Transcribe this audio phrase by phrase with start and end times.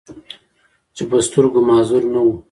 [0.95, 2.31] چې پۀ سترګو معذور نۀ وو،